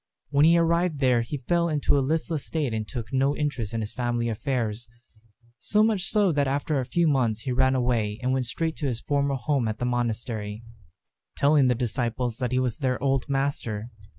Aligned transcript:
When 0.31 0.45
he 0.45 0.57
arrived 0.57 0.99
there, 0.99 1.21
he 1.21 1.43
fell 1.47 1.69
into 1.69 1.95
a 1.95 2.01
listless 2.01 2.43
state 2.43 2.73
and 2.73 2.87
took 2.87 3.13
no 3.13 3.37
interest 3.37 3.71
in 3.71 3.81
his 3.81 3.93
family 3.93 4.29
affairs. 4.29 4.87
So 5.59 5.83
much 5.83 6.05
so, 6.05 6.31
that 6.31 6.47
after 6.47 6.79
a 6.79 6.85
few 6.85 7.07
months 7.07 7.41
he 7.41 7.51
ran 7.51 7.75
away 7.75 8.17
and 8.23 8.33
went 8.33 8.47
straight 8.47 8.75
to 8.77 8.87
his 8.87 9.01
former 9.01 9.35
home 9.35 9.67
at 9.67 9.77
the 9.77 9.85
monastery, 9.85 10.63
telling 11.37 11.67
the 11.67 11.75
disciples 11.75 12.37
that 12.37 12.51
he 12.51 12.57
was 12.57 12.79
their 12.79 12.99
old 12.99 13.29
master. 13.29 13.91